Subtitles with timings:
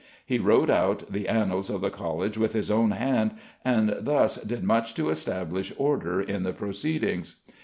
[0.25, 4.63] He wrote out the annals of the College with his own hand, and thus did
[4.63, 7.35] much to establish order in the proceedings.